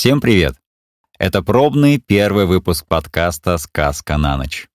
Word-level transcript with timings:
Всем 0.00 0.22
привет! 0.22 0.56
Это 1.18 1.42
пробный 1.42 1.98
первый 1.98 2.46
выпуск 2.46 2.86
подкаста 2.86 3.58
«Сказка 3.58 4.16
на 4.16 4.38
ночь». 4.38 4.66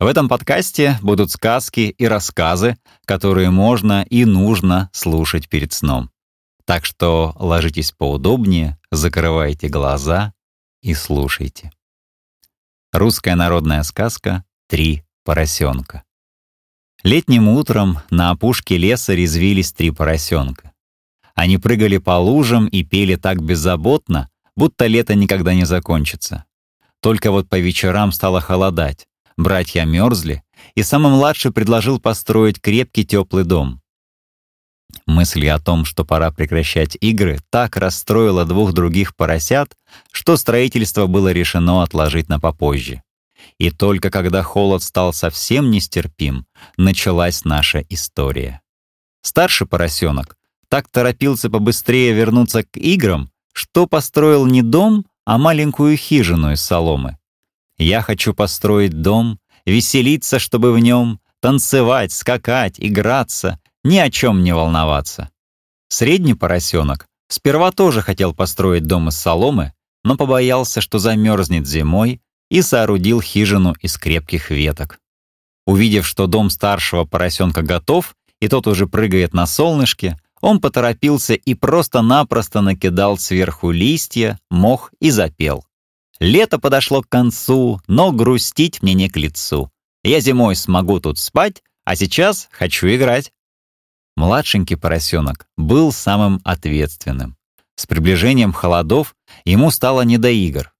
В 0.00 0.06
этом 0.06 0.28
подкасте 0.28 0.98
будут 1.02 1.30
сказки 1.30 1.94
и 1.96 2.04
рассказы, 2.08 2.76
которые 3.04 3.50
можно 3.50 4.02
и 4.02 4.24
нужно 4.24 4.90
слушать 4.92 5.48
перед 5.48 5.72
сном. 5.72 6.10
Так 6.64 6.84
что 6.84 7.32
ложитесь 7.38 7.92
поудобнее, 7.92 8.76
закрывайте 8.90 9.68
глаза 9.68 10.34
и 10.80 10.94
слушайте. 10.94 11.70
Русская 12.92 13.36
народная 13.36 13.84
сказка 13.84 14.44
«Три 14.68 15.04
поросенка». 15.22 16.02
Летним 17.04 17.46
утром 17.46 18.00
на 18.10 18.30
опушке 18.30 18.78
леса 18.78 19.14
резвились 19.14 19.72
три 19.72 19.92
поросенка. 19.92 20.72
Они 21.36 21.56
прыгали 21.56 21.98
по 21.98 22.18
лужам 22.18 22.66
и 22.66 22.82
пели 22.82 23.14
так 23.14 23.40
беззаботно, 23.40 24.28
будто 24.56 24.86
лето 24.86 25.14
никогда 25.14 25.54
не 25.54 25.64
закончится. 25.64 26.44
Только 27.00 27.30
вот 27.30 27.48
по 27.48 27.58
вечерам 27.58 28.12
стало 28.12 28.40
холодать, 28.40 29.08
братья 29.36 29.84
мерзли, 29.84 30.42
и 30.74 30.82
самый 30.82 31.12
младший 31.12 31.52
предложил 31.52 31.98
построить 31.98 32.60
крепкий 32.60 33.04
теплый 33.04 33.44
дом. 33.44 33.82
Мысли 35.06 35.46
о 35.46 35.58
том, 35.58 35.84
что 35.84 36.04
пора 36.04 36.30
прекращать 36.30 36.96
игры, 37.00 37.40
так 37.50 37.76
расстроила 37.76 38.44
двух 38.44 38.72
других 38.72 39.16
поросят, 39.16 39.76
что 40.12 40.36
строительство 40.36 41.06
было 41.06 41.32
решено 41.32 41.82
отложить 41.82 42.28
на 42.28 42.38
попозже. 42.38 43.02
И 43.58 43.70
только 43.70 44.10
когда 44.10 44.42
холод 44.42 44.82
стал 44.82 45.12
совсем 45.12 45.70
нестерпим, 45.70 46.46
началась 46.76 47.44
наша 47.44 47.80
история. 47.88 48.60
Старший 49.22 49.66
поросенок 49.66 50.36
так 50.68 50.88
торопился 50.88 51.50
побыстрее 51.50 52.12
вернуться 52.12 52.62
к 52.62 52.76
играм, 52.76 53.31
что 53.52 53.86
построил 53.86 54.46
не 54.46 54.62
дом, 54.62 55.06
а 55.24 55.38
маленькую 55.38 55.96
хижину 55.96 56.52
из 56.52 56.62
соломы. 56.62 57.18
Я 57.78 58.02
хочу 58.02 58.34
построить 58.34 59.00
дом, 59.00 59.38
веселиться, 59.64 60.38
чтобы 60.38 60.72
в 60.72 60.78
нем, 60.78 61.20
танцевать, 61.40 62.12
скакать, 62.12 62.74
играться, 62.78 63.58
ни 63.84 63.98
о 63.98 64.10
чем 64.10 64.42
не 64.42 64.54
волноваться. 64.54 65.30
Средний 65.88 66.34
поросенок 66.34 67.06
сперва 67.28 67.72
тоже 67.72 68.00
хотел 68.02 68.34
построить 68.34 68.86
дом 68.86 69.08
из 69.08 69.16
соломы, 69.16 69.72
но 70.04 70.16
побоялся, 70.16 70.80
что 70.80 70.98
замерзнет 70.98 71.66
зимой, 71.66 72.20
и 72.50 72.60
соорудил 72.60 73.20
хижину 73.20 73.74
из 73.80 73.96
крепких 73.96 74.50
веток. 74.50 75.00
Увидев, 75.66 76.06
что 76.06 76.26
дом 76.26 76.50
старшего 76.50 77.04
поросенка 77.04 77.62
готов, 77.62 78.14
и 78.40 78.48
тот 78.48 78.66
уже 78.66 78.86
прыгает 78.86 79.32
на 79.32 79.46
солнышке, 79.46 80.18
он 80.42 80.60
поторопился 80.60 81.34
и 81.34 81.54
просто-напросто 81.54 82.60
накидал 82.60 83.16
сверху 83.16 83.70
листья, 83.70 84.38
мох 84.50 84.92
и 85.00 85.10
запел. 85.10 85.64
Лето 86.18 86.58
подошло 86.58 87.02
к 87.02 87.08
концу, 87.08 87.80
но 87.86 88.12
грустить 88.12 88.82
мне 88.82 88.92
не 88.92 89.08
к 89.08 89.16
лицу. 89.16 89.70
Я 90.04 90.20
зимой 90.20 90.56
смогу 90.56 91.00
тут 91.00 91.18
спать, 91.18 91.62
а 91.84 91.96
сейчас 91.96 92.48
хочу 92.50 92.88
играть. 92.88 93.32
Младшенький 94.16 94.76
поросенок 94.76 95.46
был 95.56 95.92
самым 95.92 96.40
ответственным. 96.44 97.36
С 97.76 97.86
приближением 97.86 98.52
холодов 98.52 99.14
ему 99.44 99.70
стало 99.70 100.02
не 100.02 100.18
до 100.18 100.28
игр. 100.28 100.72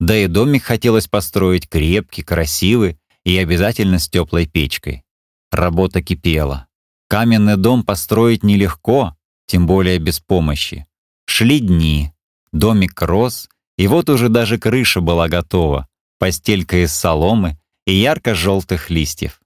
Да 0.00 0.16
и 0.16 0.28
домик 0.28 0.62
хотелось 0.62 1.08
построить 1.08 1.68
крепкий, 1.68 2.22
красивый 2.22 2.98
и 3.24 3.36
обязательно 3.36 3.98
с 3.98 4.08
теплой 4.08 4.46
печкой. 4.46 5.04
Работа 5.50 6.02
кипела. 6.02 6.67
Каменный 7.08 7.56
дом 7.56 7.84
построить 7.84 8.44
нелегко, 8.44 9.16
тем 9.46 9.66
более 9.66 9.98
без 9.98 10.20
помощи. 10.20 10.86
Шли 11.26 11.58
дни, 11.58 12.12
домик 12.52 13.00
рос, 13.00 13.48
и 13.78 13.86
вот 13.86 14.10
уже 14.10 14.28
даже 14.28 14.58
крыша 14.58 15.00
была 15.00 15.28
готова, 15.28 15.88
постелька 16.18 16.84
из 16.84 16.92
соломы 16.92 17.58
и 17.86 17.94
ярко-желтых 17.94 18.90
листьев. 18.90 19.40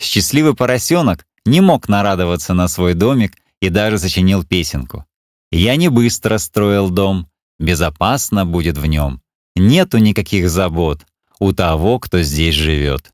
Счастливый 0.00 0.54
поросенок 0.54 1.26
не 1.44 1.60
мог 1.60 1.88
нарадоваться 1.88 2.54
на 2.54 2.66
свой 2.66 2.94
домик 2.94 3.36
и 3.60 3.68
даже 3.68 3.98
сочинил 3.98 4.44
песенку. 4.44 5.06
«Я 5.52 5.76
не 5.76 5.88
быстро 5.88 6.38
строил 6.38 6.90
дом, 6.90 7.28
безопасно 7.60 8.44
будет 8.44 8.76
в 8.78 8.86
нем. 8.86 9.22
Нету 9.54 9.98
никаких 9.98 10.50
забот 10.50 11.06
у 11.38 11.52
того, 11.52 12.00
кто 12.00 12.20
здесь 12.22 12.54
живет». 12.54 13.12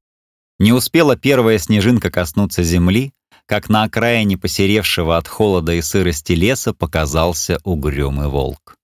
Не 0.59 0.73
успела 0.73 1.17
первая 1.17 1.59
снежинка 1.59 2.11
коснуться 2.11 2.63
земли, 2.63 3.13
как 3.53 3.69
на 3.69 3.83
окраине 3.83 4.39
посеревшего 4.39 5.19
от 5.19 5.29
холода 5.29 5.75
и 5.75 5.83
сырости 5.83 6.33
леса 6.33 6.73
показался 6.73 7.59
угрюмый 7.65 8.29
волк. 8.29 8.77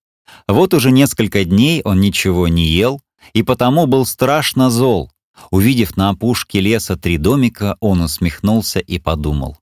Вот 0.47 0.75
уже 0.75 0.91
несколько 0.91 1.43
дней 1.43 1.81
он 1.83 1.99
ничего 1.99 2.47
не 2.47 2.67
ел, 2.67 3.01
и 3.33 3.41
потому 3.41 3.87
был 3.87 4.05
страшно 4.05 4.69
зол. 4.69 5.09
Увидев 5.49 5.97
на 5.97 6.09
опушке 6.09 6.59
леса 6.59 6.97
три 6.97 7.17
домика, 7.17 7.77
он 7.79 8.01
усмехнулся 8.01 8.77
и 8.77 8.99
подумал. 8.99 9.57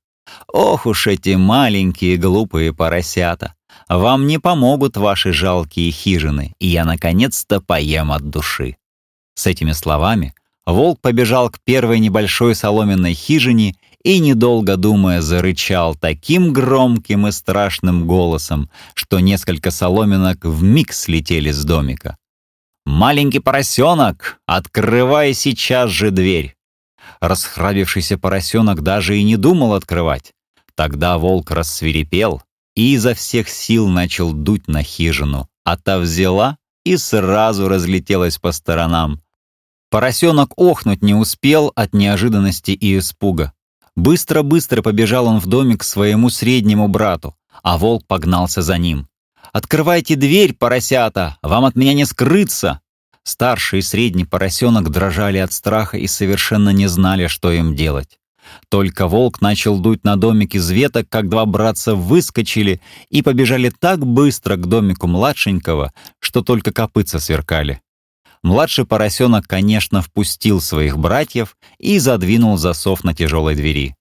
«Ох 0.51 0.85
уж 0.85 1.07
эти 1.07 1.35
маленькие 1.35 2.17
глупые 2.17 2.73
поросята! 2.73 3.53
Вам 3.87 4.27
не 4.27 4.39
помогут 4.39 4.97
ваши 4.97 5.31
жалкие 5.31 5.89
хижины, 5.89 6.53
и 6.59 6.67
я 6.67 6.83
наконец-то 6.83 7.61
поем 7.61 8.11
от 8.11 8.29
души». 8.29 8.75
С 9.35 9.47
этими 9.47 9.71
словами 9.71 10.33
волк 10.67 10.99
побежал 11.01 11.49
к 11.49 11.59
первой 11.63 11.99
небольшой 11.99 12.53
соломенной 12.53 13.13
хижине 13.13 13.75
и, 14.03 14.19
недолго 14.19 14.77
думая, 14.77 15.21
зарычал 15.21 15.95
таким 15.95 16.53
громким 16.53 17.27
и 17.27 17.31
страшным 17.31 18.05
голосом, 18.05 18.69
что 18.93 19.19
несколько 19.19 19.71
соломинок 19.71 20.45
вмиг 20.45 20.93
слетели 20.93 21.51
с 21.51 21.63
домика. 21.63 22.17
«Маленький 22.85 23.39
поросенок, 23.39 24.39
открывай 24.45 25.33
сейчас 25.33 25.89
же 25.89 26.11
дверь!» 26.11 26.55
Расхрабившийся 27.19 28.17
поросенок 28.17 28.81
даже 28.81 29.17
и 29.17 29.23
не 29.23 29.37
думал 29.37 29.73
открывать. 29.73 30.33
Тогда 30.75 31.17
волк 31.17 31.51
рассверепел 31.51 32.43
и 32.75 32.93
изо 32.93 33.13
всех 33.13 33.49
сил 33.49 33.87
начал 33.87 34.33
дуть 34.33 34.67
на 34.67 34.83
хижину, 34.83 35.47
а 35.63 35.77
та 35.77 35.97
взяла 35.97 36.57
и 36.85 36.95
сразу 36.97 37.67
разлетелась 37.67 38.37
по 38.37 38.51
сторонам. 38.51 39.21
Поросенок 39.89 40.51
охнуть 40.57 41.01
не 41.01 41.13
успел 41.13 41.71
от 41.75 41.93
неожиданности 41.93 42.71
и 42.71 42.97
испуга. 42.97 43.53
Быстро-быстро 43.95 44.81
побежал 44.81 45.27
он 45.27 45.39
в 45.39 45.45
домик 45.45 45.81
к 45.81 45.83
своему 45.83 46.29
среднему 46.29 46.87
брату, 46.87 47.35
а 47.63 47.77
волк 47.77 48.05
погнался 48.05 48.61
за 48.61 48.77
ним. 48.77 49.07
«Открывайте 49.53 50.15
дверь, 50.15 50.53
поросята! 50.53 51.37
Вам 51.41 51.65
от 51.65 51.75
меня 51.75 51.93
не 51.93 52.05
скрыться!» 52.05 52.81
Старший 53.23 53.79
и 53.79 53.81
средний 53.81 54.25
поросенок 54.25 54.89
дрожали 54.89 55.37
от 55.37 55.51
страха 55.51 55.97
и 55.97 56.07
совершенно 56.07 56.69
не 56.69 56.87
знали, 56.87 57.27
что 57.27 57.51
им 57.51 57.75
делать. 57.75 58.19
Только 58.69 59.07
волк 59.07 59.41
начал 59.41 59.79
дуть 59.79 60.03
на 60.03 60.15
домик 60.15 60.55
из 60.55 60.69
веток, 60.69 61.07
как 61.09 61.29
два 61.29 61.45
братца 61.45 61.95
выскочили 61.95 62.81
и 63.09 63.21
побежали 63.21 63.69
так 63.69 64.05
быстро 64.05 64.55
к 64.57 64.67
домику 64.67 65.07
младшенького, 65.07 65.93
что 66.19 66.41
только 66.41 66.71
копытца 66.71 67.19
сверкали. 67.19 67.81
Младший 68.43 68.85
поросенок, 68.85 69.47
конечно, 69.47 70.01
впустил 70.01 70.61
своих 70.61 70.97
братьев 70.97 71.57
и 71.79 71.99
задвинул 71.99 72.57
засов 72.57 73.03
на 73.03 73.13
тяжелой 73.13 73.55
двери. 73.55 73.95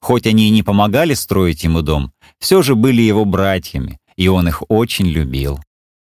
Хоть 0.00 0.26
они 0.26 0.48
и 0.48 0.50
не 0.50 0.62
помогали 0.62 1.14
строить 1.14 1.64
ему 1.64 1.82
дом, 1.82 2.12
все 2.38 2.62
же 2.62 2.74
были 2.74 3.02
его 3.02 3.24
братьями, 3.24 3.98
и 4.16 4.28
он 4.28 4.48
их 4.48 4.62
очень 4.68 5.06
любил. 5.06 5.60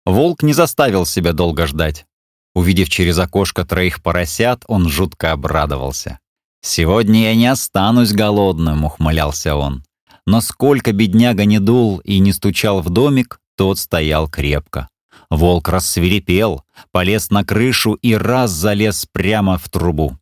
Волк 0.06 0.42
не 0.42 0.52
заставил 0.52 1.06
себя 1.06 1.32
долго 1.32 1.66
ждать. 1.66 2.06
Увидев 2.54 2.88
через 2.88 3.18
окошко 3.18 3.64
троих 3.64 4.02
поросят, 4.02 4.64
он 4.66 4.88
жутко 4.88 5.32
обрадовался. 5.32 6.18
«Сегодня 6.62 7.24
я 7.24 7.34
не 7.34 7.46
останусь 7.46 8.12
голодным»,— 8.12 8.84
ухмылялся 8.86 9.56
он. 9.56 9.84
Но 10.26 10.40
сколько 10.40 10.92
бедняга 10.92 11.44
не 11.44 11.58
дул 11.58 11.98
и 11.98 12.18
не 12.18 12.32
стучал 12.32 12.82
в 12.82 12.90
домик, 12.90 13.40
тот 13.56 13.78
стоял 13.78 14.28
крепко. 14.28 14.88
Волк 15.30 15.68
рассверепел, 15.68 16.64
полез 16.90 17.30
на 17.30 17.44
крышу 17.44 17.94
и 17.94 18.14
раз 18.14 18.50
залез 18.50 19.06
прямо 19.12 19.58
в 19.58 19.68
трубу. 19.68 20.16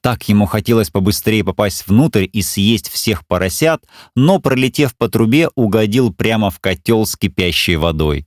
Так 0.00 0.28
ему 0.28 0.46
хотелось 0.46 0.90
побыстрее 0.90 1.44
попасть 1.44 1.86
внутрь 1.86 2.26
и 2.32 2.42
съесть 2.42 2.88
всех 2.88 3.26
поросят, 3.26 3.84
но, 4.16 4.40
пролетев 4.40 4.96
по 4.96 5.08
трубе, 5.08 5.50
угодил 5.54 6.12
прямо 6.12 6.50
в 6.50 6.58
котел 6.58 7.06
с 7.06 7.16
кипящей 7.16 7.76
водой. 7.76 8.26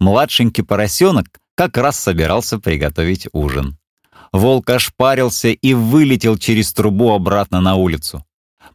Младшенький 0.00 0.64
поросенок 0.64 1.26
как 1.54 1.76
раз 1.76 1.98
собирался 1.98 2.58
приготовить 2.58 3.28
ужин. 3.32 3.78
Волк 4.32 4.70
ошпарился 4.70 5.48
и 5.48 5.74
вылетел 5.74 6.36
через 6.36 6.72
трубу 6.72 7.12
обратно 7.12 7.60
на 7.60 7.76
улицу. 7.76 8.24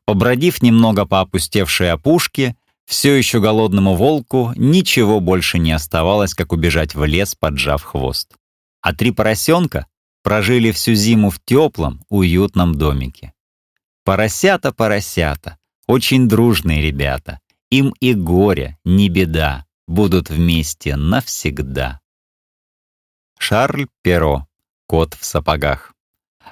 Побродив 0.05 0.61
немного 0.61 1.05
по 1.05 1.21
опустевшей 1.21 1.91
опушке, 1.91 2.55
все 2.93 3.15
еще 3.15 3.39
голодному 3.39 3.95
волку 3.95 4.53
ничего 4.55 5.19
больше 5.19 5.57
не 5.57 5.71
оставалось, 5.71 6.35
как 6.35 6.53
убежать 6.53 6.93
в 6.93 7.03
лес, 7.05 7.33
поджав 7.33 7.81
хвост. 7.81 8.35
А 8.81 8.93
три 8.93 9.09
поросенка 9.09 9.87
прожили 10.21 10.69
всю 10.69 10.93
зиму 10.93 11.31
в 11.31 11.39
теплом, 11.43 12.05
уютном 12.09 12.75
домике. 12.75 13.33
Поросята, 14.03 14.71
поросята, 14.71 15.57
очень 15.87 16.29
дружные 16.29 16.83
ребята. 16.83 17.39
Им 17.71 17.95
и 17.99 18.13
горе, 18.13 18.77
не 18.85 19.09
беда, 19.09 19.65
будут 19.87 20.29
вместе 20.29 20.95
навсегда. 20.95 21.99
Шарль 23.39 23.87
Перо. 24.03 24.47
Кот 24.85 25.15
в 25.19 25.25
сапогах. 25.25 25.95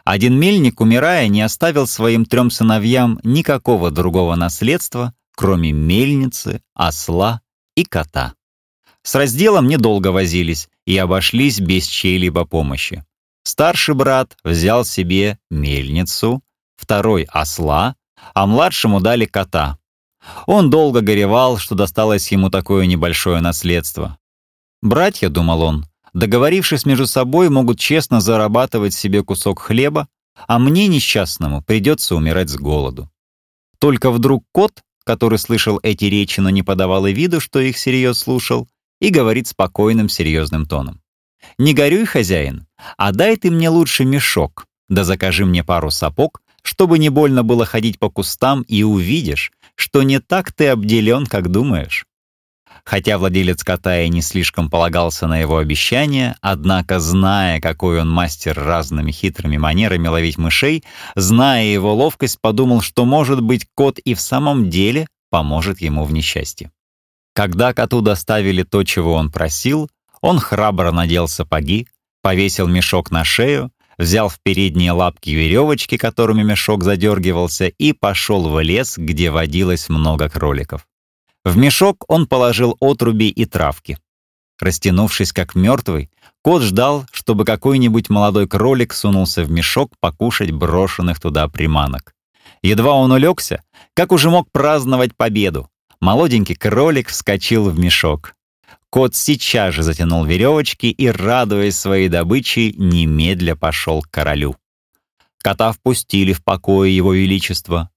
Один 0.06 0.40
мельник, 0.40 0.82
умирая, 0.82 1.28
не 1.28 1.44
оставил 1.44 1.86
своим 1.86 2.26
трем 2.26 2.50
сыновьям 2.50 3.20
никакого 3.24 3.92
другого 3.92 4.36
наследства, 4.36 5.14
кроме 5.36 5.72
мельницы, 5.72 6.62
осла 6.74 7.42
и 7.76 7.84
кота. 7.84 8.34
С 9.04 9.16
разделом 9.16 9.68
недолго 9.68 10.10
возились 10.10 10.70
и 10.86 10.98
обошлись 10.98 11.60
без 11.60 11.86
чьей-либо 11.88 12.46
помощи. 12.46 13.06
Старший 13.44 13.96
брат 13.96 14.38
взял 14.44 14.86
себе 14.86 15.40
мельницу, 15.50 16.42
второй— 16.76 17.24
осла, 17.32 17.96
а 18.34 18.46
младшему 18.46 19.00
дали 19.00 19.26
кота. 19.26 19.80
Он 20.46 20.70
долго 20.70 21.02
горевал, 21.02 21.58
что 21.58 21.74
досталось 21.74 22.32
ему 22.32 22.52
такое 22.52 22.86
небольшое 22.86 23.42
наследство. 23.42 24.20
Братья, 24.82 25.30
думал 25.30 25.64
он, 25.64 25.86
договорившись 26.14 26.86
между 26.86 27.08
собой, 27.08 27.50
могут 27.50 27.80
честно 27.80 28.22
зарабатывать 28.22 28.94
себе 28.94 29.24
кусок 29.24 29.60
хлеба, 29.60 30.08
а 30.48 30.60
мне, 30.60 30.88
несчастному, 30.88 31.64
придется 31.64 32.16
умирать 32.16 32.50
с 32.50 32.56
голоду. 32.56 33.10
Только 33.80 34.12
вдруг 34.12 34.44
кот, 34.52 34.84
который 35.04 35.40
слышал 35.40 35.80
эти 35.84 36.06
речи, 36.06 36.40
но 36.40 36.50
не 36.50 36.64
подавал 36.64 37.06
и 37.06 37.14
виду, 37.14 37.40
что 37.40 37.60
их 37.60 37.78
серьез 37.78 38.20
слушал, 38.20 38.68
и 39.00 39.10
говорит 39.10 39.48
спокойным, 39.48 40.10
серьезным 40.10 40.66
тоном. 40.66 41.02
«Не 41.58 41.74
горюй, 41.74 42.06
хозяин, 42.06 42.68
а 42.98 43.12
дай 43.12 43.36
ты 43.36 43.50
мне 43.50 43.70
лучше 43.70 44.06
мешок, 44.06 44.68
да 44.90 45.04
закажи 45.04 45.46
мне 45.46 45.64
пару 45.64 45.90
сапог, 45.90 46.42
чтобы 46.62 47.00
не 47.00 47.10
больно 47.10 47.44
было 47.44 47.66
ходить 47.66 47.98
по 47.98 48.10
кустам, 48.10 48.62
и 48.62 48.84
увидишь, 48.84 49.52
что 49.76 50.04
не 50.04 50.20
так 50.20 50.52
ты 50.52 50.68
обделен, 50.68 51.26
как 51.26 51.50
думаешь». 51.50 52.06
Хотя 52.84 53.18
владелец 53.18 53.64
кота 53.64 54.02
и 54.02 54.10
не 54.10 54.22
слишком 54.22 54.70
полагался 54.70 55.28
на 55.28 55.40
его 55.40 55.58
обещания, 55.58 56.36
однако, 56.42 57.00
зная, 57.00 57.60
какой 57.62 58.02
он 58.02 58.10
мастер 58.10 58.58
разными 58.58 59.12
хитрыми 59.12 59.58
манерами 59.58 60.08
ловить 60.08 60.38
мышей, 60.38 60.84
зная 61.16 61.66
его 61.66 61.94
ловкость, 61.94 62.40
подумал, 62.42 62.82
что, 62.82 63.06
может 63.06 63.42
быть, 63.42 63.68
кот 63.76 64.00
и 64.00 64.14
в 64.14 64.22
самом 64.22 64.70
деле 64.70 65.08
поможет 65.30 65.82
ему 65.82 66.04
в 66.04 66.14
несчастье. 66.14 66.72
Когда 67.34 67.74
коту 67.74 68.02
доставили 68.02 68.64
то, 68.64 68.84
чего 68.84 69.14
он 69.14 69.32
просил, 69.32 69.90
он 70.22 70.40
храбро 70.40 70.92
надел 70.92 71.28
сапоги, 71.28 71.88
повесил 72.22 72.68
мешок 72.68 73.10
на 73.10 73.24
шею, 73.24 73.72
взял 73.98 74.30
в 74.30 74.40
передние 74.44 74.92
лапки 74.92 75.30
веревочки, 75.30 75.98
которыми 75.98 76.44
мешок 76.44 76.84
задергивался, 76.84 77.68
и 77.68 77.94
пошел 77.94 78.50
в 78.50 78.60
лес, 78.62 78.98
где 78.98 79.32
водилось 79.32 79.90
много 79.90 80.30
кроликов. 80.30 80.86
В 81.44 81.58
мешок 81.58 82.06
он 82.08 82.28
положил 82.28 82.78
отруби 82.80 83.30
и 83.30 83.46
травки. 83.46 83.98
Растянувшись 84.60 85.34
как 85.34 85.56
мертвый, 85.56 86.12
кот 86.44 86.62
ждал, 86.62 87.06
чтобы 87.12 87.46
какой-нибудь 87.46 88.10
молодой 88.10 88.48
кролик 88.48 88.94
сунулся 88.94 89.44
в 89.44 89.50
мешок 89.50 89.92
покушать 90.00 90.52
брошенных 90.52 91.20
туда 91.20 91.48
приманок. 91.48 92.14
Едва 92.62 92.94
он 92.94 93.12
улегся, 93.12 93.64
как 93.96 94.12
уже 94.12 94.30
мог 94.30 94.52
праздновать 94.52 95.16
победу. 95.16 95.68
Молоденький 96.00 96.56
кролик 96.56 97.10
вскочил 97.10 97.70
в 97.70 97.80
мешок. 97.80 98.36
Кот 98.92 99.16
сейчас 99.16 99.74
же 99.74 99.84
затянул 99.84 100.26
веревочки 100.26 100.88
и, 100.88 101.08
радуясь 101.08 101.78
своей 101.78 102.10
добыче, 102.10 102.74
немедля 102.74 103.56
пошел 103.56 104.02
к 104.02 104.12
королю. 104.12 104.58
Кота 105.40 105.72
впустили 105.72 106.34
в 106.34 106.44
покое 106.44 106.96
его 106.96 107.14
величества. 107.14 107.90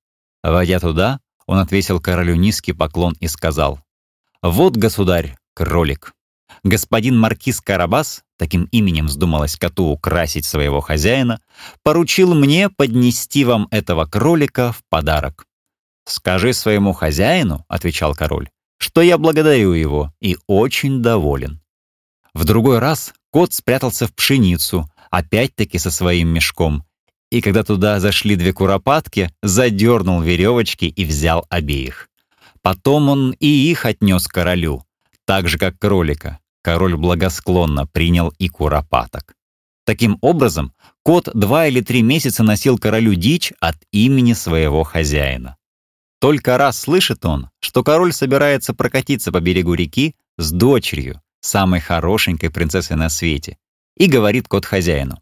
Войдя 0.42 0.80
туда, 0.80 1.20
он 1.46 1.58
отвесил 1.58 2.00
королю 2.00 2.34
низкий 2.34 2.72
поклон 2.72 3.14
и 3.20 3.28
сказал, 3.28 3.80
«Вот, 4.42 4.76
государь, 4.76 5.36
кролик. 5.54 6.12
Господин 6.62 7.18
маркиз 7.18 7.60
Карабас, 7.60 8.22
таким 8.38 8.64
именем 8.70 9.06
вздумалось 9.06 9.56
коту 9.56 9.86
украсить 9.86 10.44
своего 10.44 10.80
хозяина, 10.80 11.40
поручил 11.82 12.34
мне 12.34 12.68
поднести 12.68 13.44
вам 13.44 13.68
этого 13.70 14.06
кролика 14.06 14.72
в 14.72 14.82
подарок». 14.88 15.46
«Скажи 16.06 16.52
своему 16.52 16.92
хозяину»,— 16.92 17.64
отвечал 17.68 18.14
король, 18.14 18.50
«что 18.78 19.00
я 19.00 19.16
благодарю 19.16 19.72
его 19.72 20.12
и 20.20 20.36
очень 20.46 21.02
доволен». 21.02 21.60
В 22.34 22.44
другой 22.44 22.78
раз 22.78 23.14
кот 23.30 23.54
спрятался 23.54 24.06
в 24.06 24.14
пшеницу, 24.14 24.90
опять-таки 25.10 25.78
со 25.78 25.90
своим 25.90 26.28
мешком, 26.28 26.84
и 27.34 27.40
когда 27.40 27.64
туда 27.64 27.98
зашли 27.98 28.36
две 28.36 28.52
куропатки, 28.52 29.28
задернул 29.42 30.20
веревочки 30.20 30.84
и 30.84 31.04
взял 31.04 31.44
обеих. 31.50 32.08
Потом 32.62 33.08
он 33.08 33.34
и 33.40 33.48
их 33.48 33.86
отнес 33.86 34.28
королю, 34.28 34.84
так 35.24 35.48
же, 35.48 35.58
как 35.58 35.76
кролика. 35.76 36.38
Король 36.62 36.96
благосклонно 36.96 37.88
принял 37.88 38.32
и 38.38 38.48
куропаток. 38.48 39.34
Таким 39.84 40.16
образом, 40.20 40.74
кот 41.02 41.28
два 41.34 41.66
или 41.66 41.80
три 41.80 42.02
месяца 42.02 42.44
носил 42.44 42.78
королю 42.78 43.14
дичь 43.14 43.52
от 43.58 43.78
имени 43.90 44.32
своего 44.32 44.84
хозяина. 44.84 45.56
Только 46.20 46.56
раз 46.56 46.78
слышит 46.78 47.24
он, 47.24 47.50
что 47.58 47.82
король 47.82 48.12
собирается 48.12 48.74
прокатиться 48.74 49.32
по 49.32 49.40
берегу 49.40 49.74
реки 49.74 50.14
с 50.38 50.52
дочерью, 50.52 51.20
самой 51.40 51.80
хорошенькой 51.80 52.50
принцессой 52.50 52.96
на 52.96 53.08
свете, 53.08 53.58
и 53.96 54.06
говорит 54.06 54.46
кот 54.46 54.64
хозяину. 54.64 55.18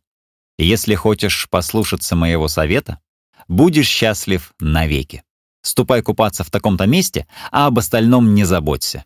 Если 0.59 0.95
хочешь 0.95 1.49
послушаться 1.51 2.17
моего 2.17 2.49
совета, 2.49 2.99
будешь 3.49 3.89
счастлив 3.89 4.53
навеки. 4.61 5.23
Ступай 5.63 6.03
купаться 6.03 6.45
в 6.45 6.51
таком-то 6.51 6.87
месте, 6.87 7.27
а 7.51 7.67
об 7.67 7.79
остальном 7.79 8.35
не 8.35 8.45
заботься». 8.45 9.05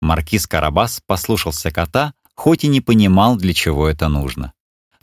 Маркиз 0.00 0.46
Карабас 0.46 1.02
послушался 1.06 1.70
кота, 1.70 2.14
хоть 2.34 2.64
и 2.64 2.68
не 2.68 2.80
понимал, 2.80 3.36
для 3.36 3.52
чего 3.52 3.86
это 3.86 4.08
нужно. 4.08 4.54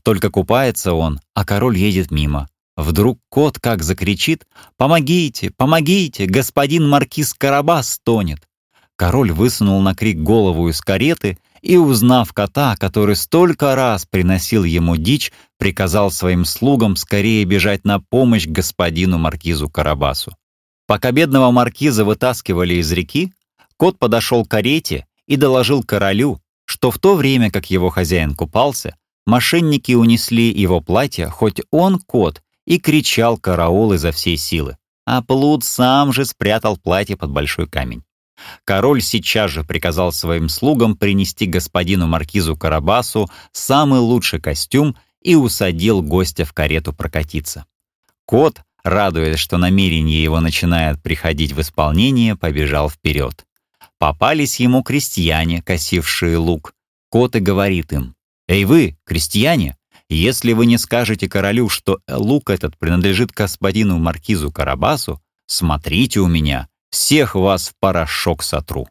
Только 0.02 0.32
купается 0.32 0.94
он, 0.94 1.20
а 1.34 1.46
король 1.46 1.78
едет 1.78 2.12
мимо. 2.12 2.48
Вдруг 2.76 3.20
кот 3.30 3.60
как 3.60 3.84
закричит 3.84 4.48
«Помогите! 4.78 5.52
Помогите! 5.52 6.26
Господин 6.26 6.88
Маркиз 6.88 7.34
Карабас 7.34 8.00
тонет!» 8.04 8.48
Король 8.96 9.32
высунул 9.32 9.82
на 9.82 9.94
крик 9.94 10.18
голову 10.20 10.70
из 10.70 10.82
кареты 10.82 11.38
и, 11.62 11.78
узнав 11.78 12.34
кота, 12.34 12.76
который 12.76 13.16
столько 13.16 13.76
раз 13.76 14.06
приносил 14.06 14.64
ему 14.64 14.96
дичь, 14.96 15.32
приказал 15.58 16.12
своим 16.12 16.46
слугам 16.46 16.96
скорее 16.96 17.44
бежать 17.46 17.86
на 17.86 18.00
помощь 18.00 18.48
господину 18.48 19.18
маркизу 19.18 19.70
Карабасу. 19.70 20.36
Пока 20.88 21.12
бедного 21.12 21.52
маркиза 21.52 22.06
вытаскивали 22.06 22.76
из 22.76 22.92
реки, 22.92 23.34
кот 23.76 24.00
подошел 24.00 24.46
к 24.46 24.50
карете 24.50 25.06
и 25.28 25.36
доложил 25.36 25.84
королю, 25.84 26.42
что 26.66 26.92
в 26.92 27.00
то 27.00 27.16
время, 27.16 27.52
как 27.52 27.70
его 27.70 27.90
хозяин 27.90 28.36
купался, 28.36 28.96
мошенники 29.26 29.94
унесли 29.94 30.50
его 30.52 30.82
платье, 30.82 31.28
хоть 31.28 31.62
он 31.72 32.00
кот, 32.00 32.42
и 32.66 32.80
кричал 32.80 33.38
караул 33.38 33.94
изо 33.94 34.12
всей 34.12 34.38
силы. 34.38 34.78
А 35.06 35.22
Плут 35.22 35.64
сам 35.64 36.12
же 36.12 36.26
спрятал 36.26 36.78
платье 36.78 37.16
под 37.16 37.32
большой 37.32 37.68
камень. 37.68 38.04
Король 38.66 39.02
сейчас 39.02 39.52
же 39.52 39.64
приказал 39.64 40.12
своим 40.12 40.50
слугам 40.50 40.96
принести 40.96 41.46
господину 41.46 42.08
маркизу 42.08 42.56
Карабасу 42.56 43.30
самый 43.52 44.00
лучший 44.00 44.40
костюм 44.40 44.96
и 45.22 45.36
усадил 45.36 46.02
гостя 46.02 46.46
в 46.46 46.54
карету 46.54 46.94
прокатиться. 46.94 47.66
Кот, 48.26 48.62
радуясь, 48.84 49.40
что 49.40 49.58
намерение 49.58 50.22
его 50.22 50.40
начинает 50.40 51.02
приходить 51.02 51.54
в 51.54 51.62
исполнение, 51.62 52.36
побежал 52.36 52.90
вперед. 52.90 53.46
Попались 54.00 54.60
ему 54.60 54.84
крестьяне, 54.84 55.62
косившие 55.62 56.38
лук. 56.38 56.74
Кот 57.10 57.36
и 57.36 57.40
говорит 57.40 57.94
им, 57.94 58.16
«Эй 58.48 58.66
вы, 58.66 58.98
крестьяне, 59.06 59.76
если 60.10 60.54
вы 60.54 60.66
не 60.66 60.78
скажете 60.78 61.28
королю, 61.28 61.68
что 61.68 62.00
лук 62.08 62.50
этот 62.50 62.78
принадлежит 62.78 63.32
господину 63.32 63.98
маркизу 63.98 64.52
Карабасу, 64.52 65.22
смотрите 65.48 66.20
у 66.22 66.28
меня, 66.28 66.68
всех 66.90 67.36
вас 67.36 67.70
в 67.70 67.74
порошок 67.80 68.44
сотру». 68.44 68.88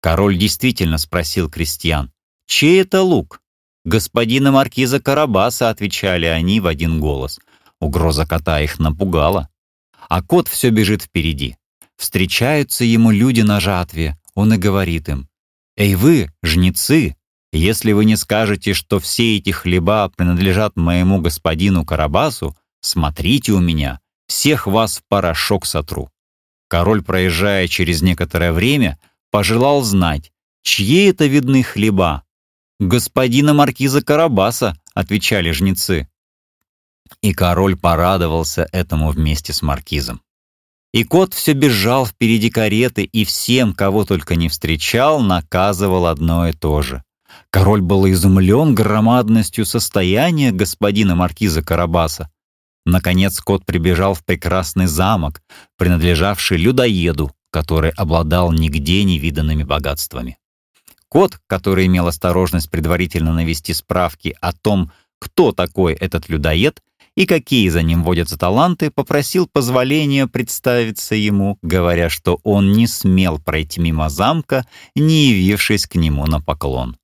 Король 0.00 0.38
действительно 0.38 0.98
спросил 0.98 1.50
крестьян, 1.50 2.12
«Чей 2.46 2.80
это 2.80 3.02
лук?» 3.02 3.40
«Господина 3.84 4.52
маркиза 4.52 5.00
Карабаса»,— 5.00 5.68
отвечали 5.70 6.26
они 6.26 6.60
в 6.60 6.66
один 6.66 7.00
голос. 7.00 7.38
Угроза 7.80 8.26
кота 8.26 8.60
их 8.60 8.78
напугала. 8.78 9.48
А 10.08 10.22
кот 10.22 10.48
все 10.48 10.70
бежит 10.70 11.02
впереди. 11.02 11.56
Встречаются 11.96 12.84
ему 12.84 13.10
люди 13.10 13.40
на 13.40 13.60
жатве. 13.60 14.18
Он 14.34 14.52
и 14.52 14.58
говорит 14.58 15.08
им, 15.08 15.28
«Эй 15.76 15.94
вы, 15.94 16.30
жнецы, 16.42 17.16
если 17.52 17.92
вы 17.92 18.04
не 18.04 18.16
скажете, 18.16 18.74
что 18.74 19.00
все 19.00 19.36
эти 19.36 19.50
хлеба 19.50 20.08
принадлежат 20.08 20.76
моему 20.76 21.20
господину 21.20 21.84
Карабасу, 21.84 22.56
смотрите 22.80 23.52
у 23.52 23.60
меня, 23.60 24.00
всех 24.26 24.66
вас 24.66 24.98
в 24.98 25.02
порошок 25.08 25.64
сотру». 25.64 26.10
Король, 26.68 27.02
проезжая 27.02 27.68
через 27.68 28.02
некоторое 28.02 28.52
время, 28.52 28.98
пожелал 29.30 29.82
знать, 29.82 30.32
чьи 30.62 31.04
это 31.04 31.26
видны 31.26 31.62
хлеба. 31.62 32.24
«Господина 32.78 33.54
маркиза 33.54 34.02
Карабаса»,— 34.02 34.76
отвечали 34.94 35.50
жнецы. 35.50 36.08
И 37.22 37.32
король 37.32 37.76
порадовался 37.76 38.68
этому 38.72 39.10
вместе 39.10 39.52
с 39.52 39.62
маркизом. 39.62 40.20
И 40.92 41.04
кот 41.04 41.34
все 41.34 41.52
бежал 41.52 42.06
впереди 42.06 42.50
кареты 42.50 43.04
и 43.04 43.24
всем, 43.24 43.74
кого 43.74 44.04
только 44.04 44.34
не 44.34 44.48
встречал, 44.48 45.20
наказывал 45.20 46.06
одно 46.06 46.48
и 46.48 46.52
то 46.52 46.82
же. 46.82 47.02
Король 47.50 47.82
был 47.82 48.08
изумлен 48.08 48.74
громадностью 48.74 49.64
состояния 49.64 50.52
господина 50.52 51.14
маркиза 51.14 51.62
Карабаса. 51.62 52.30
Наконец 52.86 53.40
кот 53.40 53.66
прибежал 53.66 54.14
в 54.14 54.24
прекрасный 54.24 54.86
замок, 54.86 55.42
принадлежавший 55.76 56.56
людоеду, 56.56 57.32
который 57.50 57.90
обладал 57.90 58.52
нигде 58.52 59.02
не 59.02 59.18
виданными 59.18 59.64
богатствами. 59.64 60.38
Кот, 61.08 61.40
который 61.48 61.86
имел 61.86 62.06
осторожность 62.06 62.70
предварительно 62.70 63.32
навести 63.32 63.74
справки 63.74 64.36
о 64.40 64.52
том, 64.52 64.92
кто 65.18 65.50
такой 65.50 65.94
этот 65.94 66.28
людоед 66.28 66.80
и 67.16 67.26
какие 67.26 67.68
за 67.70 67.82
ним 67.82 68.04
водятся 68.04 68.38
таланты, 68.38 68.92
попросил 68.92 69.48
позволения 69.48 70.28
представиться 70.28 71.16
ему, 71.16 71.58
говоря, 71.62 72.08
что 72.08 72.38
он 72.44 72.72
не 72.72 72.86
смел 72.86 73.40
пройти 73.40 73.80
мимо 73.80 74.10
замка, 74.10 74.64
не 74.94 75.30
явившись 75.30 75.86
к 75.86 75.96
нему 75.96 76.24
на 76.26 76.40
поклон. 76.40 76.96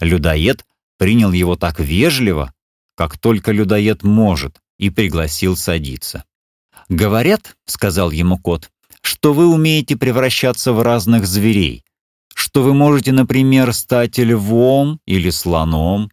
Людоед 0.00 0.64
принял 0.96 1.32
его 1.32 1.56
так 1.56 1.80
вежливо, 1.80 2.54
как 2.94 3.18
только 3.18 3.52
людоед 3.52 4.04
может, 4.04 4.62
и 4.78 4.90
пригласил 4.90 5.56
садиться. 5.56 6.24
«Говорят,— 6.88 7.56
сказал 7.66 8.10
ему 8.10 8.38
кот,— 8.38 8.70
что 9.02 9.32
вы 9.32 9.46
умеете 9.46 9.96
превращаться 9.96 10.72
в 10.72 10.82
разных 10.82 11.26
зверей, 11.26 11.84
что 12.34 12.62
вы 12.62 12.72
можете, 12.72 13.12
например, 13.12 13.72
стать 13.72 14.18
львом 14.18 15.00
или 15.06 15.30
слоном». 15.30 16.10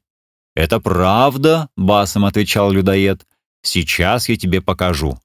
«Это 0.55 0.79
правда»,— 0.79 1.69
басом 1.77 2.25
отвечал 2.25 2.71
людоед. 2.71 3.25
«Сейчас 3.61 4.29
я 4.29 4.37
тебе 4.37 4.61
покажу». 4.61 5.17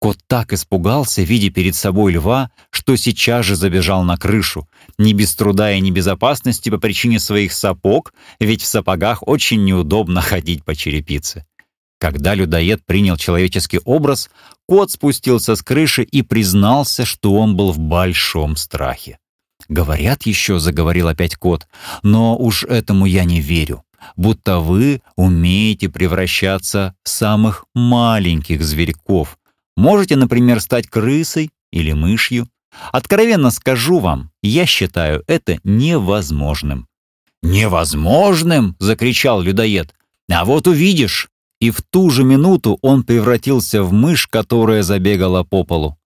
Кот 0.00 0.16
так 0.26 0.54
испугался, 0.54 1.20
видя 1.20 1.50
перед 1.50 1.74
собой 1.74 2.12
льва, 2.12 2.50
что 2.70 2.96
сейчас 2.96 3.44
же 3.44 3.54
забежал 3.54 4.02
на 4.02 4.16
крышу, 4.16 4.66
не 4.96 5.12
без 5.12 5.34
труда 5.34 5.72
и 5.74 5.80
не 5.80 5.90
без 5.90 6.06
опасности 6.06 6.70
по 6.70 6.78
причине 6.78 7.20
своих 7.20 7.52
сапог, 7.52 8.14
ведь 8.38 8.62
в 8.62 8.66
сапогах 8.66 9.22
очень 9.28 9.62
неудобно 9.62 10.22
ходить 10.22 10.64
по 10.64 10.74
черепице. 10.74 11.44
Когда 12.00 12.34
людоед 12.34 12.84
принял 12.86 13.16
человеческий 13.16 13.80
образ, 13.84 14.30
кот 14.66 14.90
спустился 14.90 15.54
с 15.54 15.62
крыши 15.62 16.02
и 16.02 16.22
признался, 16.22 17.04
что 17.04 17.34
он 17.34 17.56
был 17.56 17.72
в 17.72 17.78
большом 17.78 18.56
страхе. 18.56 19.18
«Говорят 19.68 20.22
еще»,— 20.22 20.58
заговорил 20.60 21.08
опять 21.08 21.36
кот,— 21.36 21.68
«но 22.02 22.36
уж 22.36 22.64
этому 22.64 23.04
я 23.04 23.24
не 23.24 23.40
верю, 23.40 23.84
будто 24.16 24.58
вы 24.58 25.02
умеете 25.16 25.90
превращаться 25.90 26.94
в 27.04 27.08
самых 27.10 27.66
маленьких 27.74 28.64
зверьков, 28.64 29.36
Можете, 29.80 30.16
например, 30.16 30.60
стать 30.60 30.88
крысой 30.88 31.50
или 31.72 31.92
мышью. 31.92 32.48
Откровенно 32.92 33.50
скажу 33.50 33.98
вам, 33.98 34.30
я 34.42 34.66
считаю 34.66 35.24
это 35.26 35.58
невозможным». 35.64 36.86
«Невозможным!»— 37.42 38.76
закричал 38.78 39.40
людоед. 39.40 39.94
«А 40.30 40.44
вот 40.44 40.66
увидишь!» 40.66 41.30
И 41.60 41.70
в 41.70 41.82
ту 41.82 42.10
же 42.10 42.24
минуту 42.24 42.78
он 42.80 43.02
превратился 43.02 43.82
в 43.82 43.92
мышь, 43.92 44.26
которая 44.26 44.82
забегала 44.82 45.44
по 45.44 45.62
полу. 45.64 45.96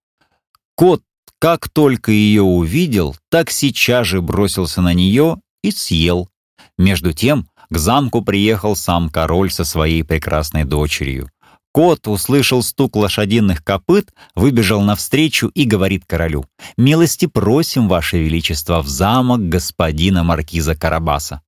Кот, 0.75 1.01
как 1.39 1.69
только 1.69 2.11
ее 2.11 2.41
увидел, 2.41 3.15
так 3.29 3.49
сейчас 3.49 4.07
же 4.07 4.21
бросился 4.21 4.81
на 4.81 4.93
нее 4.93 5.37
и 5.63 5.71
съел. 5.71 6.29
Между 6.77 7.13
тем 7.13 7.47
к 7.69 7.77
замку 7.77 8.21
приехал 8.21 8.75
сам 8.75 9.09
король 9.09 9.51
со 9.51 9.63
своей 9.63 10.03
прекрасной 10.03 10.65
дочерью. 10.65 11.29
Кот 11.71 12.07
услышал 12.07 12.63
стук 12.63 12.95
лошадиных 12.95 13.63
копыт, 13.63 14.13
выбежал 14.33 14.81
навстречу 14.81 15.47
и 15.47 15.65
говорит 15.65 16.05
королю, 16.05 16.45
«Милости 16.77 17.25
просим, 17.25 17.89
Ваше 17.89 18.17
Величество, 18.17 18.81
в 18.81 18.87
замок 18.87 19.49
господина 19.49 20.23
маркиза 20.23 20.75
Карабаса». 20.75 21.41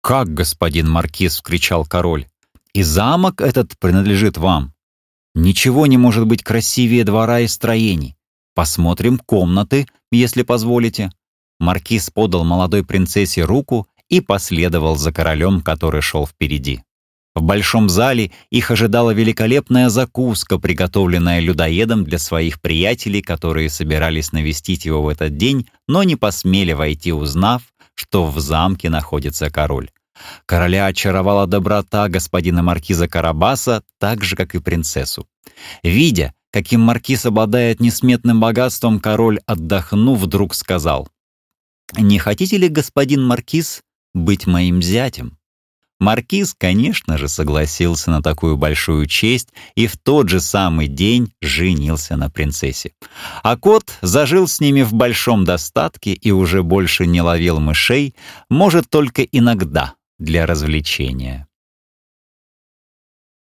«Как, 0.00 0.32
господин 0.32 0.88
маркиз?»— 0.88 1.34
вскричал 1.36 1.84
король. 1.84 2.26
«И 2.76 2.82
замок 2.82 3.40
этот 3.40 3.78
принадлежит 3.78 4.36
вам. 4.36 4.74
Ничего 5.34 5.86
не 5.86 5.96
может 5.96 6.26
быть 6.26 6.42
красивее 6.42 7.04
двора 7.04 7.40
и 7.40 7.46
строений. 7.46 8.18
Посмотрим 8.54 9.16
комнаты, 9.16 9.86
если 10.12 10.42
позволите». 10.42 11.10
Маркиз 11.58 12.10
подал 12.10 12.44
молодой 12.44 12.84
принцессе 12.84 13.44
руку 13.44 13.88
и 14.10 14.20
последовал 14.20 14.96
за 14.96 15.10
королем, 15.10 15.62
который 15.62 16.02
шел 16.02 16.26
впереди. 16.26 16.82
В 17.34 17.40
большом 17.40 17.88
зале 17.88 18.32
их 18.50 18.70
ожидала 18.70 19.12
великолепная 19.12 19.88
закуска, 19.88 20.58
приготовленная 20.58 21.40
людоедом 21.40 22.04
для 22.04 22.18
своих 22.18 22.60
приятелей, 22.60 23.22
которые 23.22 23.70
собирались 23.70 24.32
навестить 24.32 24.84
его 24.84 25.02
в 25.02 25.08
этот 25.08 25.38
день, 25.38 25.66
но 25.88 26.02
не 26.02 26.16
посмели 26.16 26.74
войти, 26.74 27.10
узнав, 27.10 27.62
что 27.94 28.26
в 28.26 28.38
замке 28.38 28.90
находится 28.90 29.48
король. 29.48 29.88
Короля 30.46 30.86
очаровала 30.86 31.46
доброта 31.46 32.08
господина 32.08 32.62
маркиза 32.62 33.08
Карабаса, 33.08 33.82
так 33.98 34.22
же, 34.22 34.36
как 34.36 34.54
и 34.54 34.60
принцессу. 34.60 35.26
Видя, 35.82 36.34
каким 36.50 36.80
маркиз 36.80 37.26
обладает 37.26 37.80
несметным 37.80 38.40
богатством, 38.40 39.00
король, 39.00 39.40
отдохнув, 39.46 40.18
вдруг 40.18 40.54
сказал, 40.54 41.08
«Не 41.96 42.18
хотите 42.18 42.56
ли, 42.56 42.68
господин 42.68 43.24
маркиз, 43.24 43.82
быть 44.14 44.46
моим 44.46 44.82
зятем?» 44.82 45.38
Маркиз, 45.98 46.54
конечно 46.58 47.16
же, 47.16 47.26
согласился 47.26 48.10
на 48.10 48.22
такую 48.22 48.58
большую 48.58 49.06
честь 49.06 49.48
и 49.74 49.86
в 49.86 49.96
тот 49.96 50.28
же 50.28 50.40
самый 50.40 50.88
день 50.88 51.32
женился 51.40 52.16
на 52.16 52.28
принцессе. 52.28 52.92
А 53.42 53.56
кот 53.56 53.94
зажил 54.02 54.46
с 54.46 54.60
ними 54.60 54.82
в 54.82 54.92
большом 54.92 55.46
достатке 55.46 56.12
и 56.12 56.30
уже 56.30 56.62
больше 56.62 57.06
не 57.06 57.22
ловил 57.22 57.60
мышей, 57.60 58.14
может, 58.50 58.90
только 58.90 59.22
иногда 59.22 59.94
для 60.18 60.46
развлечения. 60.46 61.45